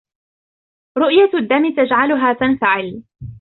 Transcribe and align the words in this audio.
رؤية 0.97 1.31
الدم 1.39 1.75
جعلها 1.85 2.33
تنفعل. 2.33 3.03